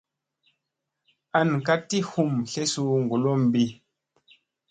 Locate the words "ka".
1.65-1.75